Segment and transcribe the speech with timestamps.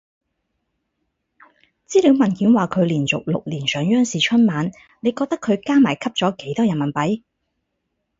[1.85, 7.21] 資料文件話佢連續六年上央視春晚，你覺得佢加埋吸咗幾多人民幣？